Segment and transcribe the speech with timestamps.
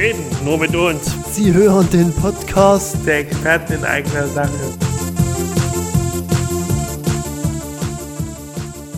[0.00, 1.14] reden, nur mit uns.
[1.34, 4.50] Sie hören den Podcast der Experten in eigener Sache.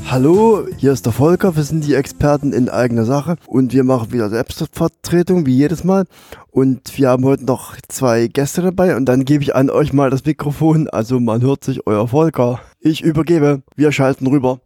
[0.08, 4.12] Hallo, hier ist der Volker, wir sind die Experten in eigener Sache und wir machen
[4.12, 6.04] wieder Selbstvertretung, wie jedes Mal.
[6.52, 10.10] Und wir haben heute noch zwei Gäste dabei und dann gebe ich an euch mal
[10.10, 12.60] das Mikrofon, also man hört sich euer Volker.
[12.78, 14.60] Ich übergebe, wir schalten rüber.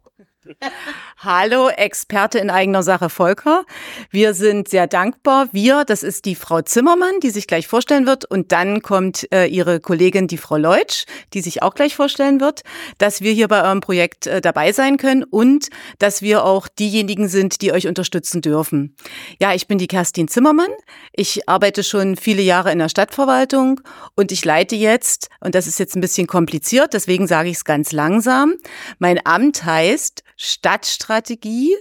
[1.19, 3.65] Hallo, Experte in eigener Sache Volker.
[4.11, 5.49] Wir sind sehr dankbar.
[5.51, 8.23] Wir, das ist die Frau Zimmermann, die sich gleich vorstellen wird.
[8.25, 12.61] Und dann kommt äh, ihre Kollegin, die Frau Leutsch, die sich auch gleich vorstellen wird,
[12.99, 17.29] dass wir hier bei eurem Projekt äh, dabei sein können und dass wir auch diejenigen
[17.29, 18.95] sind, die euch unterstützen dürfen.
[19.39, 20.69] Ja, ich bin die Kerstin Zimmermann.
[21.13, 23.81] Ich arbeite schon viele Jahre in der Stadtverwaltung
[24.13, 27.65] und ich leite jetzt, und das ist jetzt ein bisschen kompliziert, deswegen sage ich es
[27.65, 28.53] ganz langsam,
[28.99, 31.75] mein Amt heißt Stadtstrategie,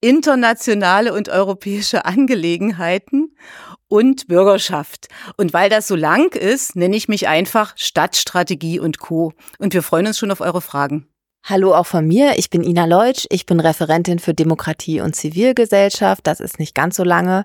[0.00, 3.34] internationale und europäische Angelegenheiten
[3.88, 5.08] und Bürgerschaft.
[5.36, 9.32] Und weil das so lang ist, nenne ich mich einfach Stadtstrategie und Co.
[9.58, 11.08] Und wir freuen uns schon auf eure Fragen.
[11.46, 16.26] Hallo auch von mir, ich bin Ina Leutsch, ich bin Referentin für Demokratie und Zivilgesellschaft,
[16.26, 17.44] das ist nicht ganz so lange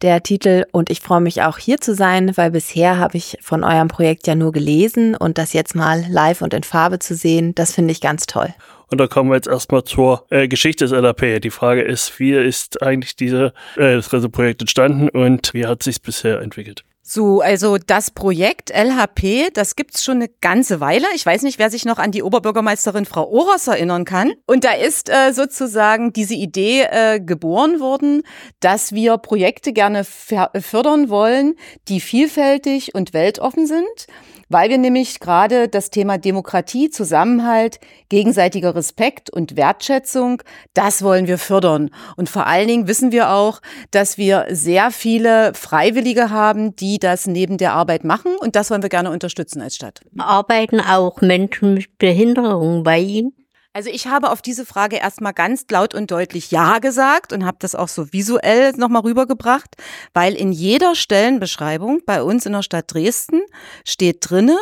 [0.00, 3.62] der Titel und ich freue mich auch hier zu sein, weil bisher habe ich von
[3.62, 7.54] eurem Projekt ja nur gelesen und das jetzt mal live und in Farbe zu sehen,
[7.54, 8.54] das finde ich ganz toll.
[8.94, 11.40] Und da kommen wir jetzt erstmal zur äh, Geschichte des LAP.
[11.42, 16.40] Die Frage ist, wie ist eigentlich diese, äh, Projekt entstanden und wie hat sich bisher
[16.40, 16.84] entwickelt?
[17.02, 21.06] So, also das Projekt LHP, das gibt's schon eine ganze Weile.
[21.16, 24.34] Ich weiß nicht, wer sich noch an die Oberbürgermeisterin Frau Oros erinnern kann.
[24.46, 28.22] Und da ist äh, sozusagen diese Idee äh, geboren worden,
[28.60, 31.56] dass wir Projekte gerne fördern wollen,
[31.88, 34.06] die vielfältig und weltoffen sind
[34.54, 41.38] weil wir nämlich gerade das Thema Demokratie, Zusammenhalt, gegenseitiger Respekt und Wertschätzung, das wollen wir
[41.38, 41.90] fördern.
[42.16, 43.60] Und vor allen Dingen wissen wir auch,
[43.90, 48.82] dass wir sehr viele Freiwillige haben, die das neben der Arbeit machen und das wollen
[48.82, 50.02] wir gerne unterstützen als Stadt.
[50.18, 53.32] Arbeiten auch Menschen mit Behinderung bei Ihnen?
[53.76, 57.56] Also ich habe auf diese Frage erstmal ganz laut und deutlich Ja gesagt und habe
[57.58, 59.74] das auch so visuell nochmal rübergebracht,
[60.12, 63.42] weil in jeder Stellenbeschreibung bei uns in der Stadt Dresden
[63.84, 64.56] steht drinne,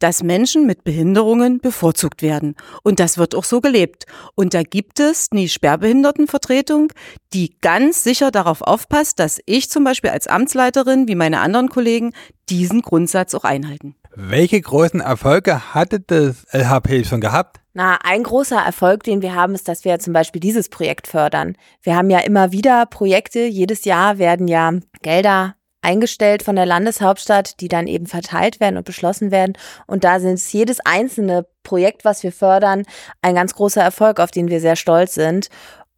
[0.00, 2.56] dass Menschen mit Behinderungen bevorzugt werden.
[2.82, 4.04] Und das wird auch so gelebt.
[4.34, 6.92] Und da gibt es die Sperrbehindertenvertretung,
[7.32, 12.12] die ganz sicher darauf aufpasst, dass ich zum Beispiel als Amtsleiterin, wie meine anderen Kollegen,
[12.50, 13.96] diesen Grundsatz auch einhalten.
[14.20, 17.60] Welche großen Erfolge hatte das LHP schon gehabt?
[17.72, 21.56] Na, ein großer Erfolg, den wir haben, ist, dass wir zum Beispiel dieses Projekt fördern.
[21.82, 23.44] Wir haben ja immer wieder Projekte.
[23.44, 28.84] Jedes Jahr werden ja Gelder eingestellt von der Landeshauptstadt, die dann eben verteilt werden und
[28.84, 29.52] beschlossen werden.
[29.86, 32.82] Und da sind jedes einzelne Projekt, was wir fördern,
[33.22, 35.48] ein ganz großer Erfolg, auf den wir sehr stolz sind.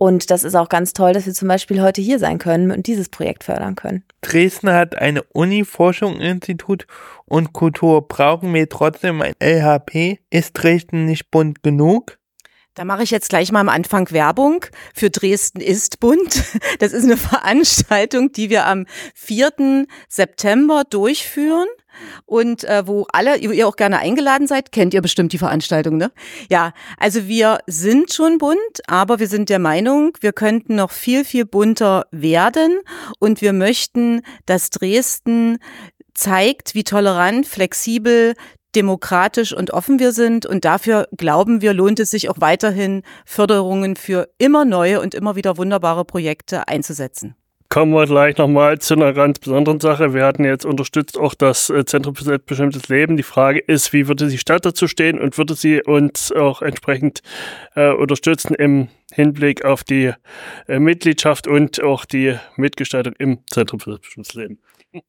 [0.03, 2.87] Und das ist auch ganz toll, dass wir zum Beispiel heute hier sein können und
[2.87, 4.03] dieses Projekt fördern können.
[4.23, 6.87] Dresden hat eine Uni-Forschungsinstitut
[7.27, 8.09] und Kultur.
[8.09, 10.21] Brauchen wir trotzdem ein LHP?
[10.31, 12.19] Ist Dresden nicht bunt genug?
[12.73, 16.45] Da mache ich jetzt gleich mal am Anfang Werbung für Dresden ist bunt.
[16.79, 19.85] Das ist eine Veranstaltung, die wir am 4.
[20.09, 21.69] September durchführen
[22.27, 26.13] und äh, wo alle, ihr auch gerne eingeladen seid, kennt ihr bestimmt die Veranstaltung, ne?
[26.51, 31.25] Ja, also wir sind schon bunt, aber wir sind der Meinung, wir könnten noch viel,
[31.25, 32.81] viel bunter werden
[33.19, 35.59] und wir möchten, dass Dresden
[36.15, 38.35] zeigt, wie tolerant, flexibel,
[38.75, 40.47] demokratisch und offen wir sind.
[40.47, 45.37] Und dafür glauben wir, lohnt es sich auch weiterhin, Förderungen für immer neue und immer
[45.37, 47.35] wieder wunderbare Projekte einzusetzen
[47.71, 50.13] kommen wir gleich nochmal zu einer ganz besonderen Sache.
[50.13, 53.17] Wir hatten jetzt unterstützt auch das äh, Zentrum für selbstbestimmtes Leben.
[53.17, 57.23] Die Frage ist, wie würde die Stadt dazu stehen und würde sie uns auch entsprechend
[57.77, 60.13] äh, unterstützen im Hinblick auf die
[60.67, 64.59] äh, Mitgliedschaft und auch die Mitgestaltung im Zentrum für selbstbestimmtes Leben?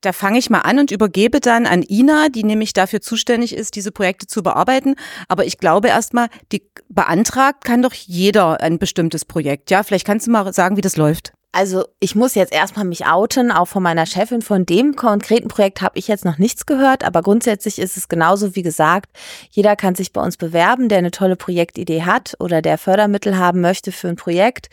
[0.02, 3.76] Da fange ich mal an und übergebe dann an Ina, die nämlich dafür zuständig ist,
[3.76, 4.94] diese Projekte zu bearbeiten.
[5.28, 9.72] Aber ich glaube erstmal, die beantragt kann doch jeder ein bestimmtes Projekt.
[9.72, 11.34] Ja, vielleicht kannst du mal sagen, wie das läuft.
[11.54, 14.42] Also ich muss jetzt erstmal mich outen, auch von meiner Chefin.
[14.42, 18.56] Von dem konkreten Projekt habe ich jetzt noch nichts gehört, aber grundsätzlich ist es genauso
[18.56, 19.10] wie gesagt.
[19.50, 23.60] Jeder kann sich bei uns bewerben, der eine tolle Projektidee hat oder der Fördermittel haben
[23.60, 24.70] möchte für ein Projekt.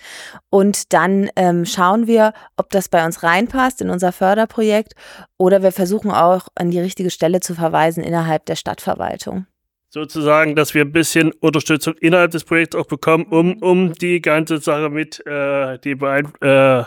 [0.51, 4.95] Und dann ähm, schauen wir, ob das bei uns reinpasst in unser Förderprojekt
[5.37, 9.47] oder wir versuchen auch an die richtige Stelle zu verweisen innerhalb der Stadtverwaltung
[9.91, 14.59] sozusagen, dass wir ein bisschen Unterstützung innerhalb des Projekts auch bekommen, um, um die ganze
[14.59, 16.85] Sache mit, äh, die äh,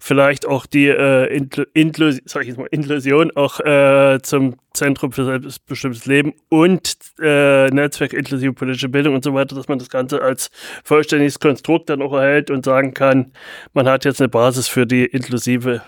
[0.00, 1.26] vielleicht auch die äh,
[1.74, 8.12] Inklu sag ich mal, Inklusion auch äh, zum Zentrum für selbstbestimmtes Leben und äh, Netzwerk
[8.12, 10.50] inklusive politische Bildung und so weiter, dass man das Ganze als
[10.82, 13.32] vollständiges Konstrukt dann auch erhält und sagen kann,
[13.74, 15.82] man hat jetzt eine Basis für die inklusive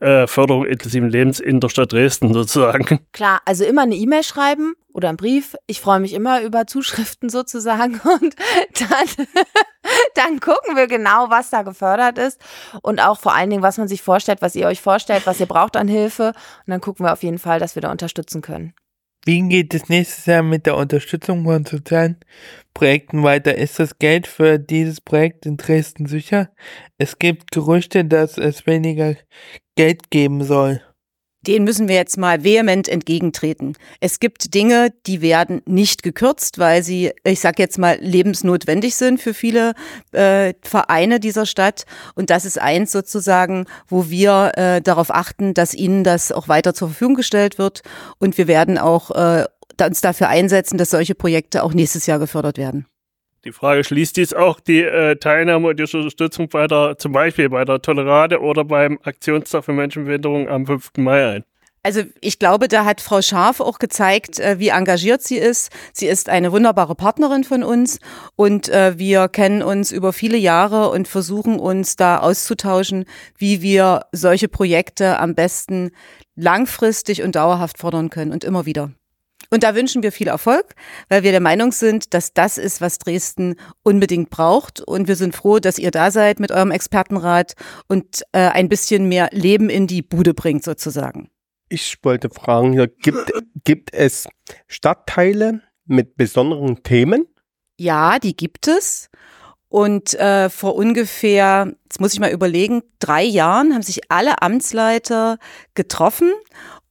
[0.00, 3.00] äh, Förderung inklusiven Lebens in der Stadt Dresden sozusagen.
[3.12, 5.56] Klar, also immer eine E-Mail schreiben oder einen Brief.
[5.66, 8.34] Ich freue mich immer über Zuschriften sozusagen und
[8.78, 9.26] dann,
[10.14, 12.40] dann gucken wir genau, was da gefördert ist
[12.82, 15.46] und auch vor allen Dingen, was man sich vorstellt, was ihr euch vorstellt, was ihr
[15.46, 16.28] braucht an Hilfe.
[16.28, 18.74] Und dann gucken wir auf jeden Fall, dass wir da unterstützen können.
[19.26, 22.20] Wie geht es nächstes Jahr mit der Unterstützung von sozialen
[22.74, 23.56] Projekten weiter?
[23.56, 26.50] Ist das Geld für dieses Projekt in Dresden sicher?
[26.96, 29.16] Es gibt Gerüchte, dass es weniger
[29.76, 30.80] Geld geben soll.
[31.46, 33.76] Den müssen wir jetzt mal vehement entgegentreten.
[34.00, 39.20] Es gibt Dinge, die werden nicht gekürzt, weil sie, ich sag jetzt mal, lebensnotwendig sind
[39.20, 39.74] für viele
[40.10, 41.84] äh, Vereine dieser Stadt.
[42.16, 46.74] Und das ist eins sozusagen, wo wir äh, darauf achten, dass ihnen das auch weiter
[46.74, 47.82] zur Verfügung gestellt wird.
[48.18, 49.44] Und wir werden auch äh,
[49.80, 52.86] uns dafür einsetzen, dass solche Projekte auch nächstes Jahr gefördert werden.
[53.44, 57.48] Die Frage schließt dies auch die äh, Teilnahme und die Unterstützung bei der, zum Beispiel
[57.48, 60.92] bei der Tolerade oder beim Aktionstag für Menschenbehinderung am 5.
[60.96, 61.44] Mai ein.
[61.86, 65.70] Also ich glaube, da hat Frau Scharf auch gezeigt, äh, wie engagiert sie ist.
[65.92, 68.00] Sie ist eine wunderbare Partnerin von uns
[68.34, 73.04] und äh, wir kennen uns über viele Jahre und versuchen uns da auszutauschen,
[73.38, 75.92] wie wir solche Projekte am besten
[76.34, 78.90] langfristig und dauerhaft fordern können und immer wieder.
[79.50, 80.74] Und da wünschen wir viel Erfolg,
[81.08, 84.80] weil wir der Meinung sind, dass das ist, was Dresden unbedingt braucht.
[84.80, 87.54] Und wir sind froh, dass ihr da seid mit eurem Expertenrat
[87.88, 91.30] und äh, ein bisschen mehr Leben in die Bude bringt sozusagen.
[91.68, 93.32] Ich wollte fragen, hier, gibt,
[93.64, 94.28] gibt es
[94.68, 97.26] Stadtteile mit besonderen Themen?
[97.78, 99.10] Ja, die gibt es.
[99.68, 105.38] Und äh, vor ungefähr, jetzt muss ich mal überlegen, drei Jahren haben sich alle Amtsleiter
[105.74, 106.32] getroffen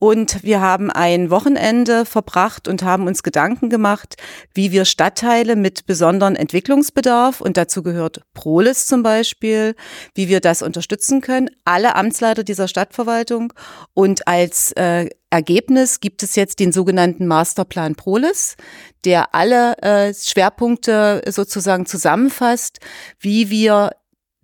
[0.05, 4.17] und wir haben ein Wochenende verbracht und haben uns Gedanken gemacht,
[4.53, 9.73] wie wir Stadtteile mit besonderen Entwicklungsbedarf, und dazu gehört Prolis zum Beispiel,
[10.13, 11.49] wie wir das unterstützen können.
[11.63, 13.51] Alle Amtsleiter dieser Stadtverwaltung.
[13.95, 18.57] Und als äh, Ergebnis gibt es jetzt den sogenannten Masterplan Prolis,
[19.05, 22.77] der alle äh, Schwerpunkte sozusagen zusammenfasst,
[23.19, 23.89] wie wir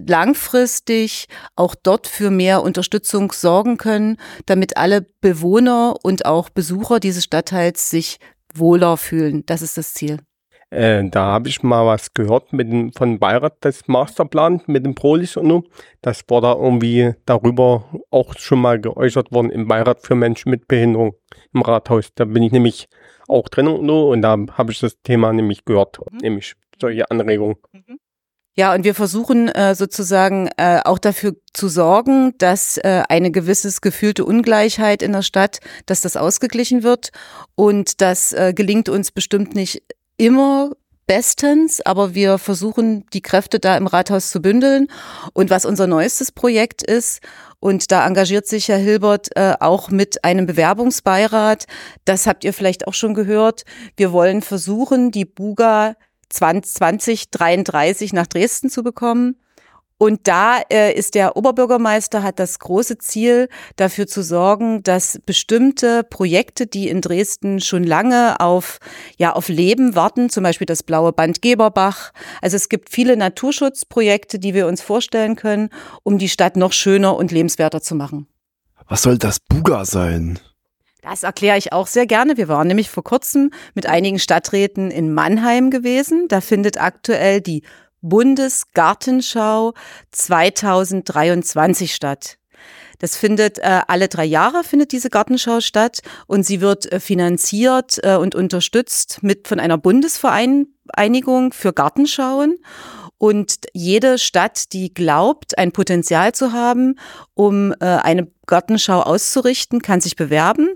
[0.08, 7.24] langfristig auch dort für mehr Unterstützung sorgen können, damit alle Bewohner und auch Besucher dieses
[7.24, 8.18] Stadtteils sich
[8.54, 9.44] wohler fühlen.
[9.46, 10.20] Das ist das Ziel.
[10.72, 14.96] Äh, da habe ich mal was gehört mit dem, von Beirat des Masterplans mit dem
[14.96, 15.64] Prolis und so.
[16.02, 20.70] Das war da irgendwie darüber auch schon mal geäußert worden im Beirat für Menschen mit
[20.70, 21.16] Behinderung
[21.54, 22.14] im Rathaus.
[22.16, 22.88] Da bin ich nämlich
[23.28, 26.20] auch drin und so und da habe ich das Thema nämlich gehört, mhm.
[26.20, 27.58] nämlich solche Anregungen.
[27.74, 28.00] Mhm.
[28.56, 33.80] Ja, und wir versuchen äh, sozusagen äh, auch dafür zu sorgen, dass äh, eine gewisses
[33.80, 37.12] gefühlte Ungleichheit in der Stadt, dass das ausgeglichen wird.
[37.56, 39.84] Und das äh, gelingt uns bestimmt nicht
[40.18, 40.72] immer
[41.08, 44.88] bestens, aber wir versuchen, die Kräfte da im Rathaus zu bündeln.
[45.34, 47.22] Und was unser neuestes Projekt ist,
[47.60, 51.68] und da engagiert sich Herr Hilbert äh, auch mit einem Bewerbungsbeirat,
[52.06, 53.64] das habt ihr vielleicht auch schon gehört.
[53.96, 55.96] Wir wollen versuchen, die Buga
[56.32, 59.36] 2033 nach Dresden zu bekommen.
[60.02, 66.04] Und da äh, ist der Oberbürgermeister, hat das große Ziel, dafür zu sorgen, dass bestimmte
[66.04, 68.80] Projekte, die in Dresden schon lange auf,
[69.18, 72.14] ja, auf Leben warten, zum Beispiel das blaue Band Geberbach.
[72.42, 75.70] Also es gibt viele Naturschutzprojekte, die wir uns vorstellen können,
[76.02, 78.26] um die Stadt noch schöner und lebenswerter zu machen.
[78.88, 80.40] Was soll das Buga sein?
[81.02, 82.38] Das erkläre ich auch sehr gerne.
[82.38, 86.28] Wir waren nämlich vor kurzem mit einigen Stadträten in Mannheim gewesen.
[86.28, 87.64] Da findet aktuell die
[88.02, 89.74] Bundesgartenschau
[90.12, 92.38] 2023 statt.
[93.00, 98.00] Das findet äh, alle drei Jahre findet diese Gartenschau statt und sie wird äh, finanziert
[98.04, 102.60] äh, und unterstützt mit von einer Bundesvereinigung für Gartenschauen.
[103.22, 106.96] Und jede Stadt, die glaubt, ein Potenzial zu haben,
[107.36, 110.70] um äh, eine Gartenschau auszurichten, kann sich bewerben.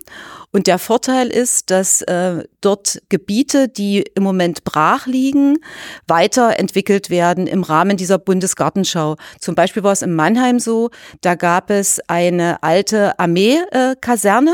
[0.52, 5.58] Und der Vorteil ist, dass äh, dort Gebiete, die im Moment brach liegen,
[6.06, 9.16] weiterentwickelt werden im Rahmen dieser Bundesgartenschau.
[9.40, 14.54] Zum Beispiel war es in Mannheim so, da gab es eine alte Armeekaserne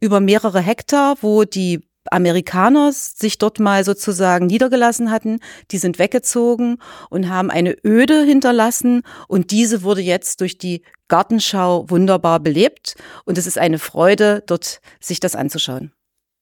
[0.00, 6.78] über mehrere Hektar, wo die Amerikaner sich dort mal sozusagen niedergelassen hatten, die sind weggezogen
[7.10, 13.38] und haben eine Öde hinterlassen und diese wurde jetzt durch die Gartenschau wunderbar belebt und
[13.38, 15.92] es ist eine Freude, dort sich das anzuschauen.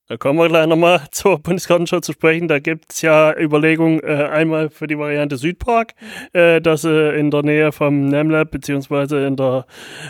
[0.09, 2.47] Da kommen wir gleich nochmal zur Bundesgartenschau zu sprechen.
[2.47, 5.95] Da gibt es ja Überlegungen äh, einmal für die Variante Südpark,
[6.33, 9.67] äh, dass äh, in der Nähe vom NAMLab beziehungsweise in der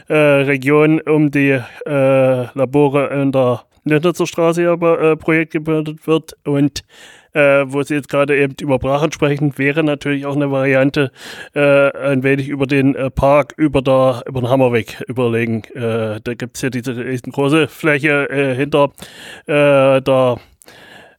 [0.09, 6.37] äh, Region um die äh, Labore in der Nördnitzer Straße ja äh, Projekt gebildet wird
[6.45, 6.85] und
[7.33, 11.13] äh, wo Sie jetzt gerade eben über Brachen sprechen, wäre natürlich auch eine Variante,
[11.55, 15.63] äh, ein wenig über den äh, Park über, der, über den Hammerweg überlegen.
[15.75, 18.93] Äh, da gibt es ja diese große Fläche äh, hinter
[19.47, 20.39] äh, der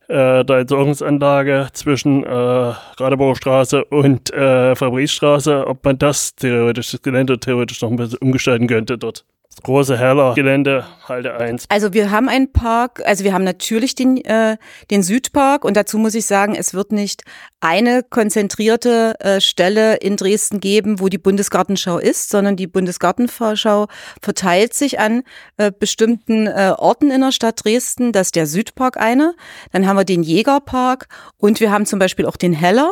[0.08, 7.02] äh, der Entsorgungsanlage zwischen äh, Radeburger Straße und äh, Fabricestraße, ob man das theoretisch, das
[7.02, 9.26] Gelände theoretisch noch ein bisschen umgestalten könnte dort
[9.64, 11.66] große Heller Gelände, Halte 1.
[11.70, 14.58] Also wir haben einen Park, also wir haben natürlich den, äh,
[14.92, 17.24] den Südpark und dazu muss ich sagen, es wird nicht
[17.60, 23.88] eine konzentrierte äh, Stelle in Dresden geben, wo die Bundesgartenschau ist, sondern die Bundesgartenschau
[24.22, 25.24] verteilt sich an
[25.58, 28.12] äh, bestimmten äh, Orten in der Stadt Dresden.
[28.12, 29.36] Das ist der Südpark eine,
[29.72, 32.92] dann haben wir den Jägerpark und wir haben zum Beispiel auch den Heller.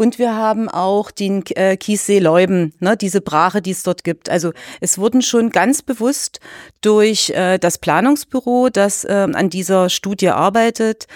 [0.00, 4.30] Und wir haben auch den äh, Kiessee Leuben, ne, diese Brache, die es dort gibt.
[4.30, 6.38] Also es wurden schon ganz bewusst
[6.82, 11.08] durch äh, das Planungsbüro, das äh, an dieser Studie arbeitet,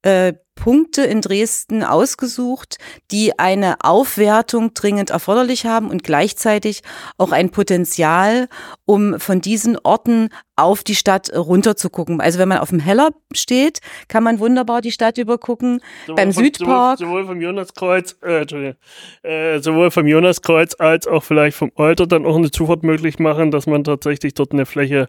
[0.00, 2.76] äh, Punkte in Dresden ausgesucht,
[3.10, 6.82] die eine Aufwertung dringend erforderlich haben und gleichzeitig
[7.18, 8.48] auch ein Potenzial,
[8.84, 12.20] um von diesen Orten auf die Stadt runter zu gucken.
[12.20, 15.80] Also wenn man auf dem Heller steht, kann man wunderbar die Stadt übergucken.
[16.06, 16.98] Sowohl Beim von, Südpark.
[16.98, 18.74] Sowohl, sowohl vom Jonaskreuz, äh,
[19.22, 23.50] äh, sowohl vom Jonaskreuz als auch vielleicht vom Euter dann auch eine Zufahrt möglich machen,
[23.50, 25.08] dass man tatsächlich dort eine Fläche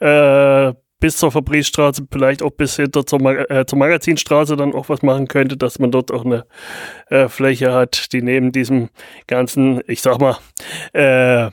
[0.00, 4.88] äh, bis zur Fabricestraße, vielleicht auch bis hinter zur, Mag äh, zur Magazinstraße dann auch
[4.88, 6.46] was machen könnte, dass man dort auch eine
[7.10, 8.88] äh, Fläche hat, die neben diesem
[9.26, 10.38] ganzen, ich sag mal,
[10.92, 11.50] äh,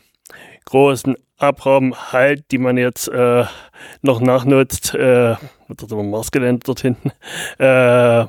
[0.65, 3.43] großen Abraum halt, die man jetzt äh,
[4.03, 5.35] noch nachnutzt, äh,
[5.67, 7.11] das Marsgelände dort hinten,
[7.57, 8.25] äh,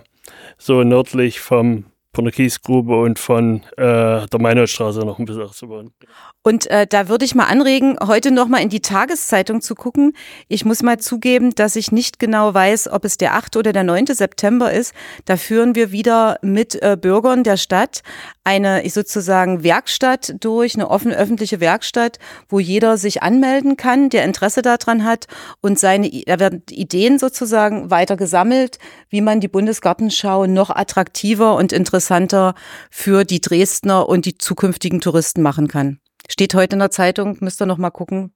[0.57, 5.93] so nördlich vom von der Kiesgrube und von äh, der Meinholdstraße noch ein bisschen auszubauen.
[6.43, 10.15] Und äh, da würde ich mal anregen, heute noch mal in die Tageszeitung zu gucken.
[10.49, 13.57] Ich muss mal zugeben, dass ich nicht genau weiß, ob es der 8.
[13.57, 14.07] oder der 9.
[14.07, 14.93] September ist.
[15.25, 18.03] Da führen wir wieder mit äh, Bürgern der Stadt
[18.43, 24.63] eine sozusagen Werkstatt durch, eine offene öffentliche Werkstatt, wo jeder sich anmelden kann, der Interesse
[24.63, 25.27] daran hat
[25.61, 28.79] und seine, da werden Ideen sozusagen weiter gesammelt,
[29.11, 32.00] wie man die Bundesgartenschau noch attraktiver und interessanter
[32.91, 36.01] für die Dresdner und die zukünftigen Touristen machen kann.
[36.29, 38.33] Steht heute in der Zeitung, müsst ihr noch mal gucken.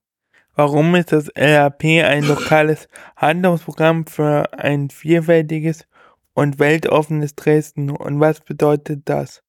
[0.56, 5.86] Warum ist das LHP ein lokales Handlungsprogramm für ein vielfältiges
[6.34, 9.42] und weltoffenes Dresden und was bedeutet das?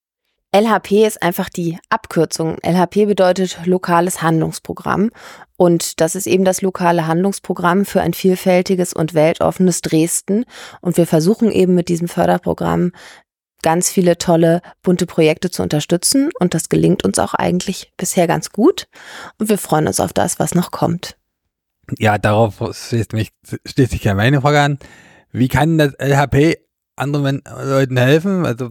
[0.56, 2.56] LHP ist einfach die Abkürzung.
[2.64, 5.10] LHP bedeutet lokales Handlungsprogramm.
[5.58, 10.46] Und das ist eben das lokale Handlungsprogramm für ein vielfältiges und weltoffenes Dresden.
[10.80, 12.94] Und wir versuchen eben mit diesem Förderprogramm
[13.66, 16.30] ganz viele tolle, bunte Projekte zu unterstützen.
[16.40, 18.88] Und das gelingt uns auch eigentlich bisher ganz gut.
[19.40, 21.18] Und wir freuen uns auf das, was noch kommt.
[21.98, 23.32] Ja, darauf schließt, mich,
[23.66, 24.80] schließt sich ja meine Frage an.
[25.32, 26.60] Wie kann das LHP
[26.96, 28.46] anderen Leuten helfen?
[28.46, 28.70] Also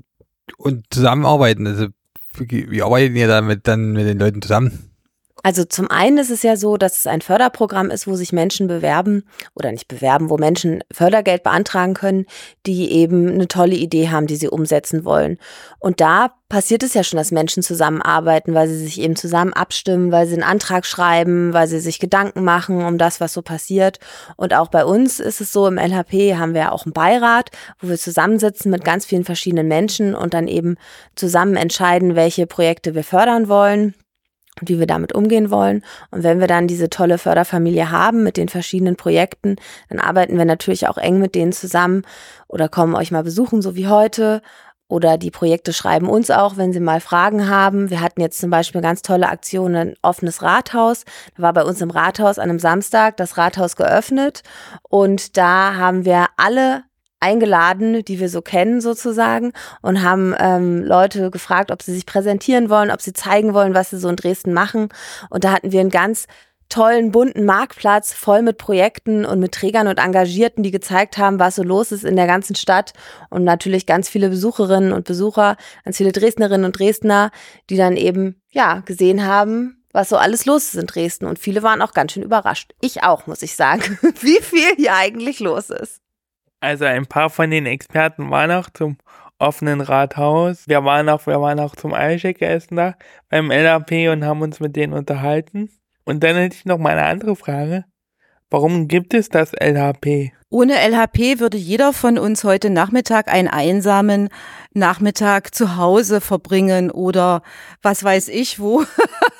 [0.58, 1.66] und zusammenarbeiten.
[1.66, 1.88] Also
[2.38, 4.93] wie, arbeitet ihr damit dann mit den Leuten zusammen?
[5.44, 8.66] Also zum einen ist es ja so, dass es ein Förderprogramm ist, wo sich Menschen
[8.66, 9.24] bewerben
[9.54, 12.24] oder nicht bewerben, wo Menschen Fördergeld beantragen können,
[12.64, 15.36] die eben eine tolle Idee haben, die sie umsetzen wollen.
[15.78, 20.10] Und da passiert es ja schon, dass Menschen zusammenarbeiten, weil sie sich eben zusammen abstimmen,
[20.12, 23.98] weil sie einen Antrag schreiben, weil sie sich Gedanken machen um das, was so passiert.
[24.36, 27.50] Und auch bei uns ist es so, im LHP haben wir ja auch einen Beirat,
[27.80, 30.76] wo wir zusammensitzen mit ganz vielen verschiedenen Menschen und dann eben
[31.16, 33.94] zusammen entscheiden, welche Projekte wir fördern wollen
[34.60, 35.84] und wie wir damit umgehen wollen.
[36.10, 39.56] Und wenn wir dann diese tolle Förderfamilie haben mit den verschiedenen Projekten,
[39.88, 42.02] dann arbeiten wir natürlich auch eng mit denen zusammen
[42.48, 44.42] oder kommen euch mal besuchen, so wie heute.
[44.86, 47.88] Oder die Projekte schreiben uns auch, wenn sie mal Fragen haben.
[47.88, 51.04] Wir hatten jetzt zum Beispiel ganz tolle Aktion, ein offenes Rathaus.
[51.36, 54.42] Da war bei uns im Rathaus an einem Samstag das Rathaus geöffnet.
[54.82, 56.84] Und da haben wir alle
[57.24, 62.68] eingeladen, die wir so kennen sozusagen und haben ähm, Leute gefragt, ob sie sich präsentieren
[62.68, 64.90] wollen, ob sie zeigen wollen, was sie so in Dresden machen.
[65.30, 66.26] Und da hatten wir einen ganz
[66.68, 71.56] tollen, bunten Marktplatz voll mit Projekten und mit Trägern und Engagierten, die gezeigt haben, was
[71.56, 72.92] so los ist in der ganzen Stadt
[73.30, 77.30] und natürlich ganz viele Besucherinnen und Besucher, ganz viele Dresdnerinnen und Dresdner,
[77.70, 81.62] die dann eben, ja, gesehen haben, was so alles los ist in Dresden und viele
[81.62, 82.74] waren auch ganz schön überrascht.
[82.80, 86.03] Ich auch, muss ich sagen, wie viel hier eigentlich los ist.
[86.64, 88.96] Also ein paar von den Experten waren auch zum
[89.38, 90.66] offenen Rathaus.
[90.66, 92.94] Wir waren auch, wir waren auch zum Eierschecke-Essen da
[93.28, 95.68] beim LAP und haben uns mit denen unterhalten.
[96.04, 97.84] Und dann hätte ich noch mal eine andere Frage.
[98.48, 100.32] Warum gibt es das LHP?
[100.48, 104.30] Ohne LHP würde jeder von uns heute Nachmittag einen einsamen
[104.72, 107.42] Nachmittag zu Hause verbringen oder
[107.82, 108.84] was weiß ich wo.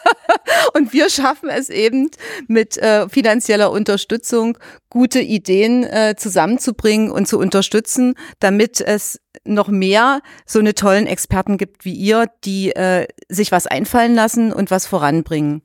[0.75, 2.11] und wir schaffen es eben
[2.49, 10.21] mit äh, finanzieller Unterstützung, gute Ideen äh, zusammenzubringen und zu unterstützen, damit es noch mehr
[10.47, 14.87] so eine tollen Experten gibt wie ihr, die äh, sich was einfallen lassen und was
[14.87, 15.63] voranbringen.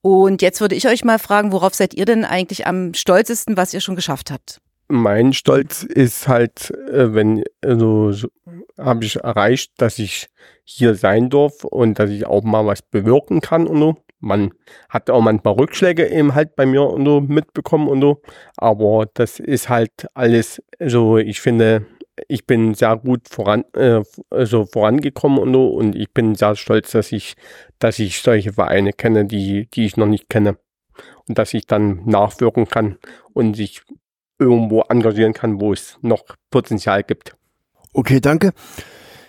[0.00, 3.72] Und jetzt würde ich euch mal fragen, worauf seid ihr denn eigentlich am stolzesten, was
[3.72, 4.60] ihr schon geschafft habt?
[4.88, 8.28] Mein Stolz ist halt, äh, wenn, also so,
[8.76, 10.26] habe ich erreicht, dass ich
[10.64, 13.96] hier sein darf und dass ich auch mal was bewirken kann und so.
[14.22, 14.52] Man
[14.88, 18.22] hat auch manchmal Rückschläge eben halt bei mir und so mitbekommen und so.
[18.56, 21.86] Aber das ist halt alles, also ich finde,
[22.28, 26.92] ich bin sehr gut voran, äh, also vorangekommen und so und ich bin sehr stolz,
[26.92, 27.34] dass ich,
[27.78, 30.56] dass ich solche Vereine kenne, die, die ich noch nicht kenne.
[31.26, 32.98] Und dass ich dann nachwirken kann
[33.32, 33.82] und sich
[34.38, 37.36] irgendwo engagieren kann, wo es noch Potenzial gibt.
[37.92, 38.52] Okay, danke.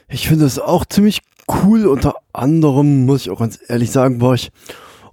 [0.08, 1.86] Ich finde es auch ziemlich cool.
[1.88, 4.52] Unter anderem muss ich auch ganz ehrlich sagen, war ich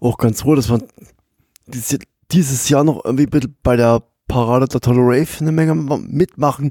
[0.01, 0.81] auch ganz froh, dass wir
[2.33, 3.27] dieses Jahr noch irgendwie
[3.63, 6.71] bei der Parade der Tolle Rave eine Menge mitmachen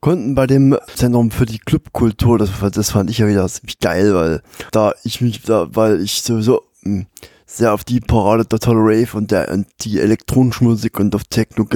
[0.00, 2.38] konnten bei dem Zentrum für die Clubkultur.
[2.38, 6.20] Das, das fand ich ja wieder ziemlich geil, weil da ich mich, da, weil ich
[6.20, 7.06] sowieso hm,
[7.46, 11.24] sehr auf die Parade der Tolle Rave und, der, und die elektronische Musik und auf
[11.24, 11.66] Techno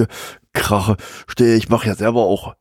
[0.53, 0.97] krache
[1.27, 1.55] stehe.
[1.55, 2.55] Ich mache ja selber auch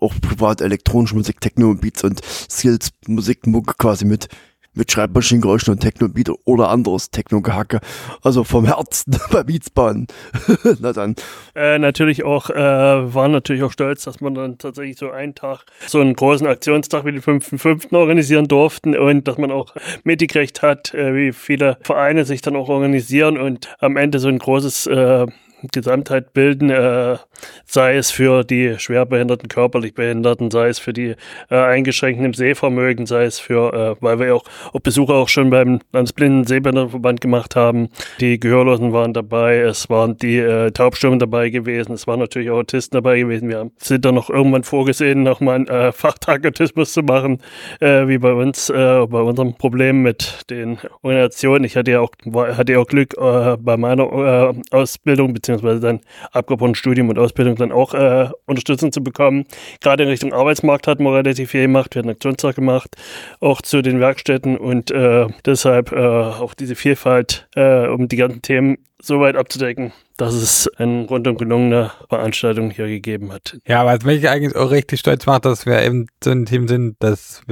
[0.00, 4.28] auch privat elektronische Musik, Techno Beats und Skills Musik Muck quasi mit
[4.74, 7.80] mit Schreibmaschinengeräuschen und Techno-Beat oder anderes Techno-Gehacke.
[8.22, 10.06] Also vom Herzen bei Beatsbahn.
[10.80, 11.14] Na dann.
[11.54, 15.64] Äh, natürlich auch, äh, waren natürlich auch stolz, dass man dann tatsächlich so einen Tag,
[15.86, 17.94] so einen großen Aktionstag wie den 5.5.
[17.94, 22.68] organisieren durften und dass man auch mitgekriegt hat, äh, wie viele Vereine sich dann auch
[22.68, 25.26] organisieren und am Ende so ein großes äh,
[25.72, 27.16] Gesamtheit bilden, äh,
[27.64, 31.14] sei es für die schwerbehinderten, körperlich Behinderten, sei es für die
[31.50, 35.50] äh, Eingeschränkten im Sehvermögen, sei es für, äh, weil wir auch, auch Besucher auch schon
[35.50, 37.88] beim Landesblinden Sehbehindertenverband gemacht haben.
[38.20, 42.58] Die Gehörlosen waren dabei, es waren die äh, Taubstummen dabei gewesen, es waren natürlich auch
[42.58, 43.48] Autisten dabei gewesen.
[43.48, 47.38] Wir sind da noch irgendwann vorgesehen, nochmal einen äh, Fachtag Autismus zu machen,
[47.80, 51.64] äh, wie bei uns, äh, bei unserem Problem mit den Organisationen.
[51.64, 55.80] Ich hatte ja auch, war, hatte auch Glück äh, bei meiner äh, Ausbildung, beziehungsweise beziehungsweise
[55.80, 56.00] dann
[56.32, 59.44] abgebrochen Studium und Ausbildung dann auch äh, Unterstützung zu bekommen.
[59.80, 61.94] Gerade in Richtung Arbeitsmarkt hat man relativ viel gemacht.
[61.94, 62.96] Wir einen Aktionstag gemacht,
[63.40, 68.42] auch zu den Werkstätten und äh, deshalb äh, auch diese Vielfalt, äh, um die ganzen
[68.42, 73.58] Themen so weit abzudecken, dass es eine rundum gelungene Veranstaltung hier gegeben hat.
[73.66, 76.96] Ja, was mich eigentlich auch richtig stolz macht, dass wir eben so ein Team sind,
[77.00, 77.42] dass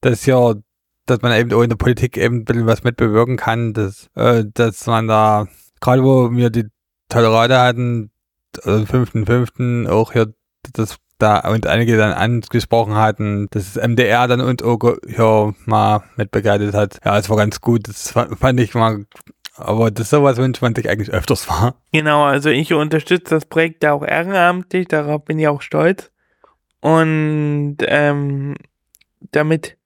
[0.00, 0.54] dass ja
[1.06, 4.44] dass man eben auch in der Politik eben ein bisschen was mitbewirken kann, dass, äh,
[4.52, 5.46] dass man da,
[5.80, 6.66] gerade wo wir die
[7.08, 8.10] Tolerade hatten,
[8.64, 9.88] also 5.5.
[9.88, 10.34] auch hier
[10.72, 16.02] das da und einige dann angesprochen hatten, dass das MDR dann und auch hier mal
[16.16, 17.00] mitbegleitet hat.
[17.04, 17.88] Ja, es war ganz gut.
[17.88, 19.06] Das fand ich mal,
[19.56, 21.76] aber das ist sowas wünscht man sich eigentlich öfters war.
[21.92, 26.10] Genau, also ich unterstütze das Projekt auch ehrenamtlich, darauf bin ich auch stolz.
[26.80, 28.56] Und ähm,
[29.32, 29.76] damit,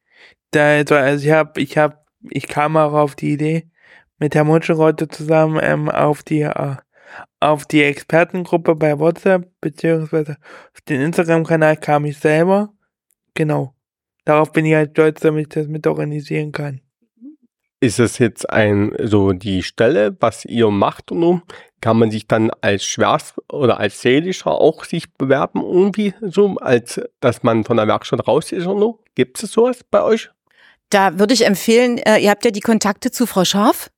[0.51, 1.97] da, also ich habe, ich habe,
[2.29, 3.71] ich kam auch auf die Idee,
[4.19, 6.77] mit Herrn Mutscherotte zusammen ähm, auf die äh,
[7.41, 10.37] auf die Expertengruppe bei WhatsApp beziehungsweise
[10.73, 12.73] auf den Instagram-Kanal kam ich selber.
[13.35, 13.75] Genau.
[14.25, 16.81] Darauf bin ich halt stolz, damit ich das mit organisieren kann.
[17.83, 21.41] Ist es jetzt ein, so die Stelle, was ihr macht und so,
[21.81, 27.01] kann man sich dann als Schwerst oder als Seelischer auch sich bewerben irgendwie so, als
[27.21, 29.05] dass man von der Werkstatt raus ist oder so?
[29.15, 30.31] Gibt es sowas bei euch?
[30.91, 33.91] Da würde ich empfehlen, äh, ihr habt ja die Kontakte zu Frau Scharf.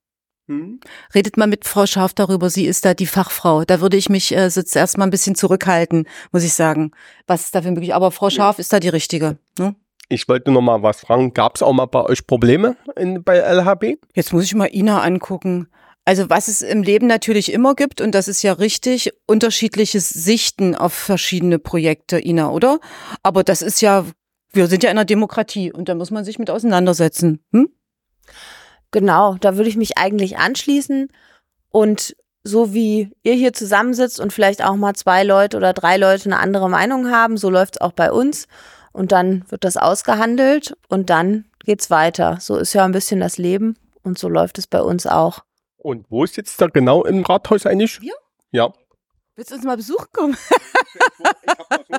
[0.48, 0.80] Hm?
[1.14, 3.64] Redet mal mit Frau Scharf darüber, sie ist da die Fachfrau.
[3.64, 6.90] Da würde ich mich äh, jetzt erstmal ein bisschen zurückhalten, muss ich sagen.
[7.26, 7.94] Was ist da für möglich?
[7.94, 8.60] Aber Frau Scharf ja.
[8.60, 9.38] ist da die richtige.
[9.58, 9.74] Ne?
[10.08, 11.32] Ich wollte noch mal was fragen.
[11.32, 13.98] Gab es auch mal bei euch Probleme in, bei LHB?
[14.14, 15.68] Jetzt muss ich mal Ina angucken.
[16.04, 20.74] Also was es im Leben natürlich immer gibt, und das ist ja richtig, unterschiedliches Sichten
[20.74, 22.80] auf verschiedene Projekte, Ina, oder?
[23.22, 24.04] Aber das ist ja,
[24.52, 27.44] wir sind ja in einer Demokratie und da muss man sich mit auseinandersetzen.
[27.52, 27.68] Hm?
[28.92, 31.08] Genau, da würde ich mich eigentlich anschließen
[31.70, 36.26] und so wie ihr hier zusammensitzt und vielleicht auch mal zwei Leute oder drei Leute
[36.26, 38.46] eine andere Meinung haben, so läuft es auch bei uns.
[38.92, 42.38] Und dann wird das ausgehandelt und dann geht's weiter.
[42.40, 45.40] So ist ja ein bisschen das Leben und so läuft es bei uns auch.
[45.78, 48.00] Und wo ist jetzt da genau im Rathaus eigentlich?
[48.00, 48.14] Wir?
[48.50, 48.72] Ja.
[49.34, 50.36] Willst du uns mal besuchen kommen?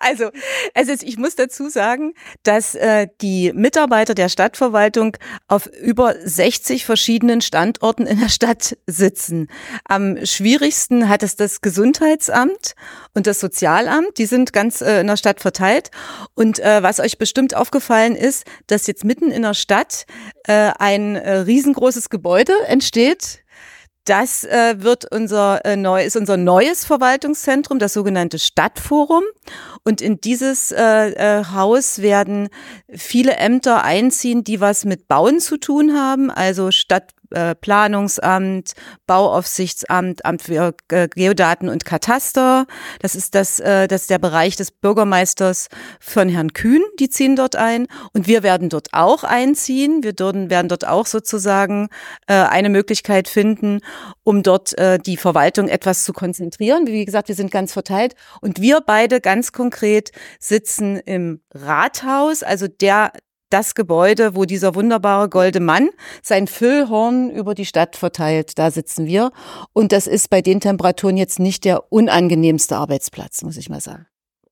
[0.00, 0.30] also,
[0.74, 5.16] also ich muss dazu sagen, dass äh, die Mitarbeiter der Stadtverwaltung
[5.46, 9.46] auf über 60 verschiedenen Standorten in der Stadt sitzen.
[9.84, 12.74] Am schwierigsten hat es das Gesundheitsamt
[13.14, 14.18] und das Sozialamt.
[14.18, 15.92] Die sind ganz äh, in der Stadt verteilt.
[16.34, 20.04] Und äh, was euch bestimmt aufgefallen ist, dass jetzt mitten in der Stadt
[20.48, 23.42] äh, ein äh, riesengroßes Gebäude entsteht
[24.04, 29.22] Das äh, wird unser äh, neu, ist unser neues Verwaltungszentrum, das sogenannte Stadtforum.
[29.84, 32.48] Und in dieses äh, äh, Haus werden
[32.88, 38.72] viele Ämter einziehen, die was mit Bauen zu tun haben, also Stadt äh, Planungsamt,
[39.06, 42.66] Bauaufsichtsamt, Amt für äh, Geodaten und Kataster.
[43.00, 45.68] Das ist das, äh, das ist der Bereich des Bürgermeisters
[46.00, 46.82] von Herrn Kühn.
[46.98, 50.02] Die ziehen dort ein und wir werden dort auch einziehen.
[50.02, 51.88] Wir werden dort auch sozusagen
[52.26, 53.80] eine Möglichkeit finden,
[54.22, 54.74] um dort
[55.06, 56.86] die Verwaltung etwas zu konzentrieren.
[56.86, 62.68] Wie gesagt, wir sind ganz verteilt und wir beide ganz konkret sitzen im Rathaus, also
[62.68, 63.12] der
[63.52, 65.90] das Gebäude, wo dieser wunderbare golde Mann
[66.22, 68.58] sein Füllhorn über die Stadt verteilt.
[68.58, 69.30] Da sitzen wir.
[69.72, 74.06] Und das ist bei den Temperaturen jetzt nicht der unangenehmste Arbeitsplatz, muss ich mal sagen.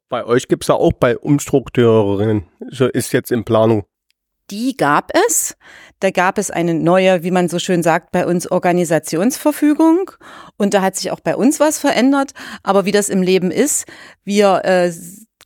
[0.08, 3.84] Bei euch gibt es ja auch bei Umstrukturierungen, so ist jetzt in Planung.
[4.50, 5.56] Die gab es.
[6.00, 10.10] Da gab es eine neue, wie man so schön sagt, bei uns Organisationsverfügung.
[10.56, 12.32] Und da hat sich auch bei uns was verändert.
[12.64, 13.86] Aber wie das im Leben ist,
[14.24, 14.92] wir äh,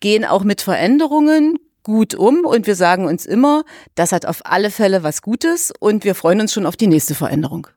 [0.01, 3.63] gehen auch mit Veränderungen, gut um und wir sagen uns immer,
[3.95, 7.15] das hat auf alle Fälle was Gutes und wir freuen uns schon auf die nächste
[7.15, 7.69] Veränderung.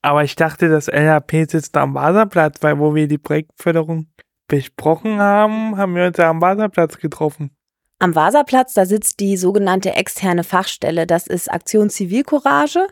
[0.00, 4.06] Aber ich dachte, das LHP sitzt am Wasserplatz, weil wo wir die Projektförderung
[4.48, 7.50] besprochen haben, haben wir uns ja am Wasserplatz getroffen.
[8.00, 11.04] Am Wasserplatz, da sitzt die sogenannte externe Fachstelle.
[11.04, 12.86] Das ist Aktion Zivilcourage.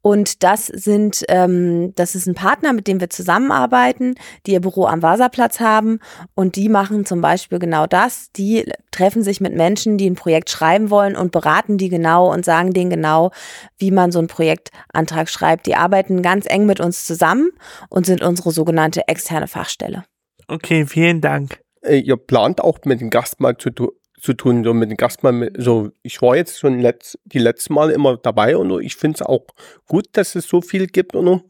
[0.00, 4.14] Und das sind, ähm, das ist ein Partner, mit dem wir zusammenarbeiten,
[4.46, 6.00] die ihr Büro am Wasserplatz haben.
[6.34, 8.32] Und die machen zum Beispiel genau das.
[8.32, 12.44] Die treffen sich mit Menschen, die ein Projekt schreiben wollen und beraten die genau und
[12.44, 13.30] sagen denen genau,
[13.76, 15.66] wie man so einen Projektantrag schreibt.
[15.66, 17.50] Die arbeiten ganz eng mit uns zusammen
[17.88, 20.04] und sind unsere sogenannte externe Fachstelle.
[20.48, 21.60] Okay, vielen Dank.
[21.82, 23.70] Äh, ihr plant auch mit dem Gast mal zu,
[24.20, 27.74] zu tun, so mit dem Gast mal, so, ich war jetzt schon letzt, die letzten
[27.74, 29.46] Mal immer dabei und ich finde es auch
[29.86, 31.44] gut, dass es so viel gibt und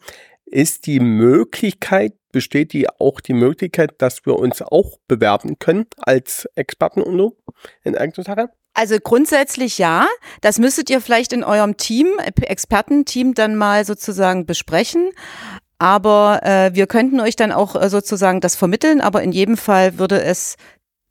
[0.45, 6.49] ist die Möglichkeit, besteht die auch die Möglichkeit, dass wir uns auch bewerben können als
[6.55, 7.35] Experten und
[7.85, 8.51] in irgendeiner Sache?
[8.75, 10.07] Also grundsätzlich ja.
[10.41, 15.11] Das müsstet ihr vielleicht in eurem Team, Expertenteam dann mal sozusagen besprechen.
[15.79, 19.99] Aber äh, wir könnten euch dann auch äh, sozusagen das vermitteln, aber in jedem Fall
[19.99, 20.57] würde es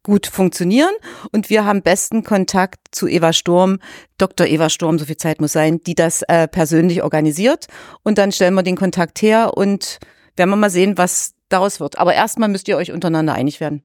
[0.08, 0.90] gut funktionieren.
[1.32, 3.80] Und wir haben besten Kontakt zu Eva Sturm,
[4.18, 4.48] Dr.
[4.48, 7.68] Eva Sturm, so viel Zeit muss sein, die das äh, persönlich organisiert.
[8.04, 10.00] Und dann stellen wir den Kontakt her und
[10.36, 12.00] werden wir mal sehen, was daraus wird.
[12.00, 13.84] Aber erstmal müsst ihr euch untereinander einig werden.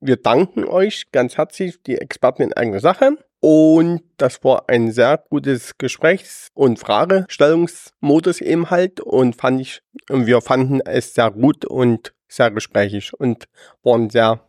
[0.00, 3.16] Wir danken euch ganz herzlich, die Experten in eigener Sache.
[3.40, 9.00] Und das war ein sehr gutes Gesprächs- und Fragestellungsmodus eben halt.
[9.00, 13.46] Und fand ich, wir fanden es sehr gut und sehr gesprächig und
[13.82, 14.40] waren sehr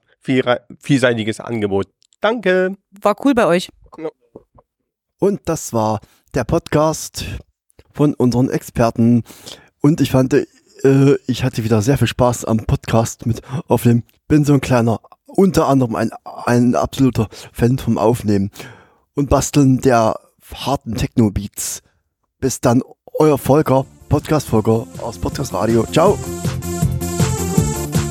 [0.79, 1.87] vielseitiges Angebot.
[2.21, 2.75] Danke.
[2.91, 3.69] War cool bei euch.
[5.19, 5.99] Und das war
[6.33, 7.25] der Podcast
[7.93, 9.23] von unseren Experten.
[9.81, 14.03] Und ich fand, äh, ich hatte wieder sehr viel Spaß am Podcast mit aufnehmen.
[14.27, 18.51] Bin so ein kleiner, unter anderem ein, ein absoluter Fan vom Aufnehmen
[19.13, 20.19] und Basteln der
[20.53, 21.81] harten Techno-Beats.
[22.39, 22.83] Bis dann,
[23.13, 25.85] euer Volker, Podcast-Volker aus Podcast Radio.
[25.91, 26.17] Ciao.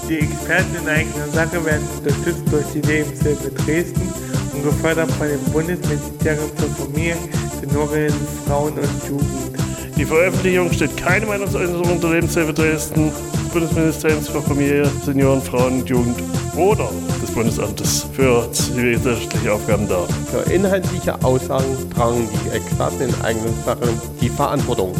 [0.08, 4.12] Die Experten in eigener Sache werden unterstützt durch die Lebenshilfe Dresden
[4.52, 7.16] und gefördert von dem Bundesministerium für Familie,
[7.58, 8.12] Senioren,
[8.46, 9.54] Frauen und Jugend.
[9.96, 13.12] Die Veröffentlichung steht keine Meinungsäußerung unter Lebenshilfe Dresden,
[13.52, 16.22] Bundesministeriums für Familie, Senioren, Frauen und Jugend
[16.54, 16.90] oder
[17.22, 20.06] des Bundesamtes für zivilgesellschaftliche Aufgaben dar.
[20.30, 23.88] Für inhaltliche Aussagen tragen die Experten in eigener Sache
[24.20, 24.92] die Verantwortung.